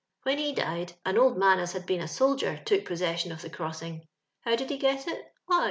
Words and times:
*' 0.13 0.23
When 0.23 0.39
he 0.39 0.51
died, 0.51 0.93
an 1.05 1.15
old 1.19 1.37
man, 1.37 1.59
as 1.59 1.73
had 1.73 1.85
been 1.85 2.01
a 2.01 2.07
soldier, 2.07 2.59
took 2.65 2.85
possession 2.85 3.31
of 3.31 3.43
the 3.43 3.51
crossing. 3.51 4.07
How 4.39 4.55
did 4.55 4.71
he 4.71 4.77
get 4.79 5.07
it? 5.07 5.31
Why. 5.45 5.59